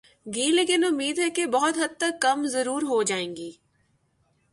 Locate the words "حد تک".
1.77-2.21